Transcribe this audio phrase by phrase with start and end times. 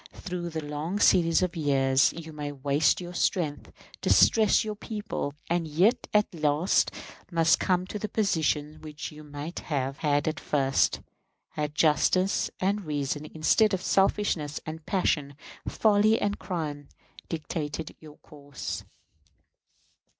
[0.13, 5.67] Through a long series of years you may waste your strength, distress your people, and
[5.67, 6.89] yet at last
[7.31, 11.01] must come to the position which you might have had at first,
[11.49, 15.35] had justice and reason, instead of selfishness and passion,
[15.67, 16.89] folly and crime,
[17.29, 18.83] dictated your course.